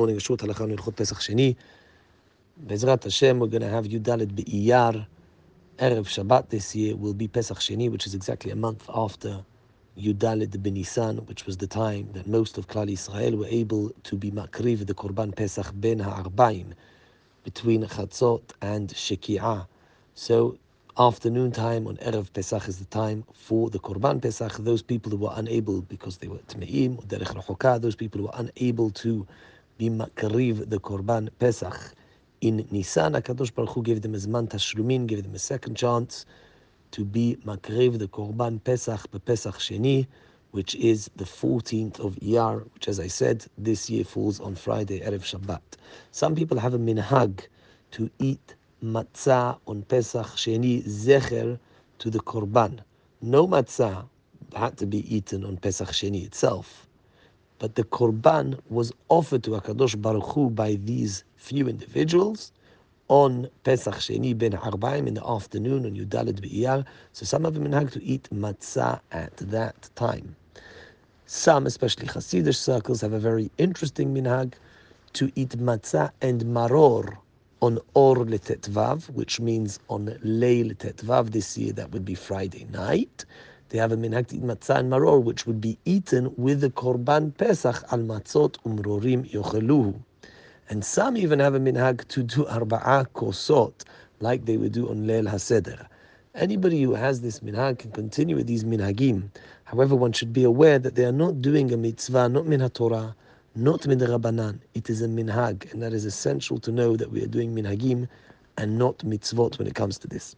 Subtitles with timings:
[0.00, 1.54] morning, a short halacha on Hilchot Pesach Sheni.
[2.66, 5.06] Bezrat Hashem, we're going to have Yud Dalet Be'iyar.
[5.78, 9.44] Erev Shabbat this year will be Pesach Sheni, which is exactly a month after
[9.98, 14.16] Yud Dalet Benisan, which was the time that most of Klal Israel were able to
[14.16, 16.72] be makriv the Korban Pesach ben ha'arbaim,
[17.44, 19.66] between Chatzot and Sheki'ah.
[20.14, 20.56] So
[20.96, 24.56] afternoon time on Erev Pesach is the time for the Korban Pesach.
[24.60, 28.48] Those people who were unable because they were Tme'im Derech Rachokah, those people who were
[28.48, 29.26] unable to
[29.80, 31.94] be makriv the Korban Pesach.
[32.42, 36.26] In Nisan, HaKadosh Baruch Hu gave them a Zman Tashlumin, gave them a second chance
[36.90, 40.06] to be Makariv, the Korban Pesach Pesach Sheni,
[40.50, 45.00] which is the 14th of Iyar, which as I said, this year falls on Friday,
[45.00, 45.62] Erev Shabbat.
[46.10, 47.46] Some people have a minhag
[47.92, 48.54] to eat
[48.84, 51.58] matzah on Pesach Sheni, zecher
[52.00, 52.80] to the Korban.
[53.22, 54.06] No matzah
[54.54, 56.86] had to be eaten on Pesach Sheni itself
[57.60, 62.52] but the korban was offered to Hakadosh Baruch Hu by these few individuals
[63.08, 66.86] on Pesach Sheni ben Arbaim in the afternoon on Yud Dalet Be'iyar.
[67.12, 70.34] So some of them minhag to eat matzah at that time.
[71.26, 74.54] Some, especially Hasidic circles, have a very interesting minhag
[75.12, 77.18] to eat matzah and maror
[77.60, 83.26] on Or Letetvav, which means on Leil Tetvav this year, that would be Friday night.
[83.70, 87.84] They have a minhag matzah and maror, which would be eaten with the korban pesach
[87.92, 89.94] al matzot umrorim yocheluhu.
[90.68, 93.84] And some even have a minhag to do arba'ah kosot,
[94.18, 95.86] like they would do on Leil HaSeder.
[96.34, 99.30] Anybody who has this minhag can continue with these minhagim.
[99.62, 103.14] However, one should be aware that they are not doing a mitzvah, not min Torah,
[103.54, 104.58] not min Rabbanan.
[104.74, 108.08] It is a minhag, and that is essential to know that we are doing minhagim
[108.56, 110.34] and not mitzvot when it comes to this.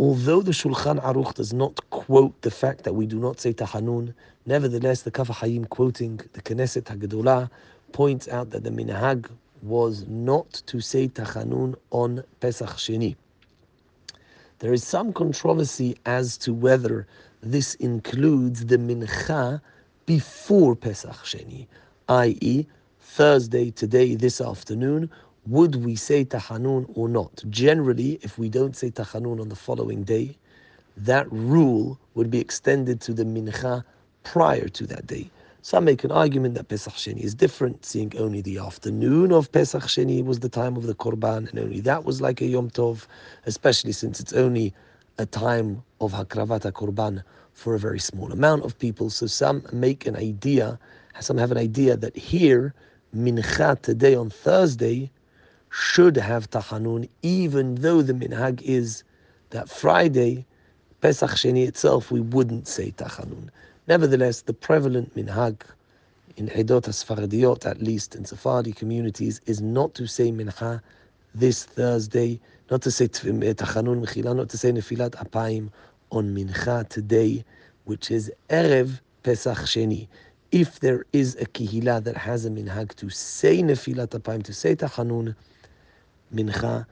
[0.00, 4.14] Although the Shulchan Aruch does not quote the fact that we do not say Tahanun,
[4.46, 7.50] nevertheless, the Kaf HaChaim quoting the Knesset Hagdolah
[7.90, 9.28] points out that the minhag
[9.62, 13.16] was not to say Tachanun on Pesach Sheni.
[14.60, 17.08] There is some controversy as to whether
[17.40, 19.60] this includes the mincha
[20.06, 21.66] before Pesach Sheni,
[22.08, 22.66] i.e.,
[23.00, 25.10] Thursday, today, this afternoon,
[25.48, 27.42] would we say Tahanun or not?
[27.48, 30.36] Generally, if we don't say Tahanun on the following day,
[30.96, 33.82] that rule would be extended to the mincha
[34.24, 35.30] prior to that day.
[35.62, 39.84] Some make an argument that Pesach Sheni is different, seeing only the afternoon of Pesach
[39.84, 43.06] Sheni was the time of the Korban, and only that was like a Yom Tov,
[43.46, 44.74] especially since it's only
[45.16, 47.22] a time of Hakravata Korban
[47.54, 49.08] for a very small amount of people.
[49.08, 50.78] So some make an idea,
[51.20, 52.74] some have an idea that here,
[53.16, 55.10] Mincha today on Thursday
[55.70, 59.04] should have Tachanun, even though the minhag is
[59.50, 60.46] that Friday,
[61.00, 63.48] Pesach Sheni itself, we wouldn't say Tachanun.
[63.86, 65.62] Nevertheless, the prevalent minhag
[66.36, 70.80] in Edot Sfaradiyot, at least in Sephardi communities, is not to say mincha
[71.34, 72.40] this Thursday,
[72.70, 75.70] not to say eh, Tachanun Mechila, not to say Nefilat Apayim
[76.10, 77.44] on mincha today,
[77.84, 80.06] which is Erev Pesach Sheni.
[80.52, 84.76] If there is a kihila that has a minhag to say Nefilat Apayim, to say
[84.76, 85.34] Tachanun,
[86.34, 86.86] mincha,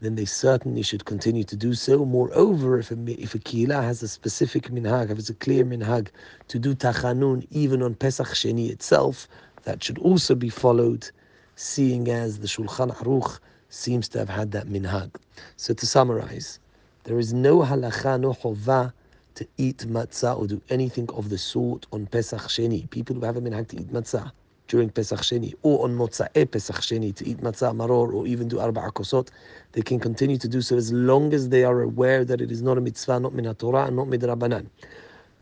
[0.00, 2.04] then they certainly should continue to do so.
[2.04, 6.08] Moreover, if a, if a kihila has a specific minhag, if it's a clear minhag
[6.48, 9.26] to do tachanun even on Pesach Sheni itself,
[9.64, 11.10] that should also be followed,
[11.54, 13.38] seeing as the Shulchan Aruch
[13.70, 15.14] seems to have had that minhag.
[15.56, 16.60] So to summarize,
[17.04, 18.92] there is no halacha, no chovah
[19.34, 22.88] to eat matzah or do anything of the sort on Pesach Sheni.
[22.90, 24.30] People who have a minhag to eat matzah
[24.68, 28.56] during Pesach Sheni or on Motza'e Pesach Sheni to eat matzah maror or even do
[28.56, 29.28] arba'a kosot,
[29.72, 32.62] they can continue to do so as long as they are aware that it is
[32.62, 34.66] not a mitzvah, not min Torah, and not midrabanan.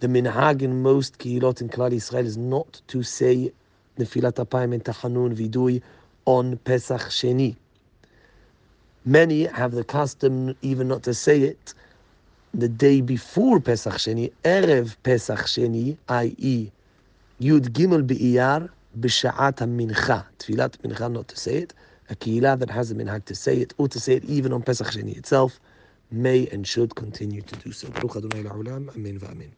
[0.00, 3.52] The minhag in most kihilot in Klal Israel is not to say
[3.98, 5.80] nefilat apayim and tachanun vidui
[6.26, 7.56] on Pesach Sheni.
[9.04, 11.74] Many have the custom even not to say it
[12.52, 16.70] the day before Pesach Sheni, Erev Pesach Sheni, i.e.
[17.40, 21.74] Yud Gimel Be'iyar, b'sha'at mincha, tfilat mincha, not to say it.
[22.10, 24.62] A kihila that has a minhag to say it, or to say it even on
[24.62, 25.60] Pesach Sheni itself,
[26.10, 27.90] may and should continue to do so.
[27.90, 28.40] Baruch Adonai
[28.96, 29.52] amen v'amen.